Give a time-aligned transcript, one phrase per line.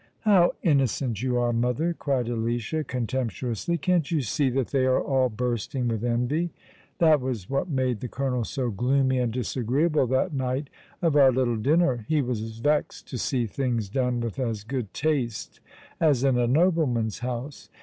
[0.21, 4.99] "How innocent you are, mother," cried Alicia, contemptu ously;" can't you see that they are
[4.99, 6.49] all bursting with envy?
[6.97, 10.71] That was what made the eolonel so gloomy and disagreeable the night
[11.03, 12.03] of our little dinner.
[12.09, 15.59] He was vexed to see things done with as good taste
[15.99, 17.69] as in a nobleman's house.